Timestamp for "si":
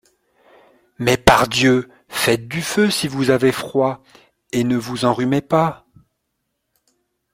2.89-3.07